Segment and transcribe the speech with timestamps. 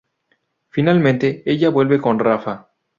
[0.69, 2.71] Finalmente Ella vuelve con Rafa.